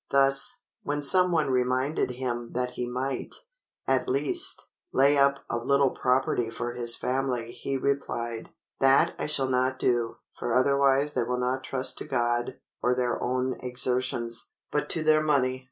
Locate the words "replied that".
7.77-9.13